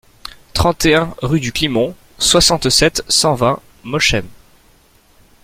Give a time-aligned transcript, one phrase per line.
[0.55, 4.25] trente et un rue du Climont, soixante-sept, cent vingt, Molsheim